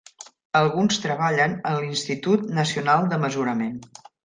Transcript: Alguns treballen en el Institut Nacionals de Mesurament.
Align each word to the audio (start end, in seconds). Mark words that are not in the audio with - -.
Alguns 0.61 0.97
treballen 1.03 1.53
en 1.57 1.77
el 1.81 1.85
Institut 1.89 2.49
Nacionals 2.63 3.15
de 3.15 3.23
Mesurament. 3.27 3.79